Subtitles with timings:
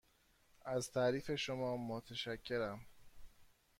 [0.65, 2.81] از تعریف شما متشکرم.